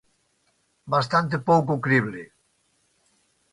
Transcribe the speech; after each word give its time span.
Bastante 0.93 1.35
pouco 1.49 1.73
crible. 1.85 2.21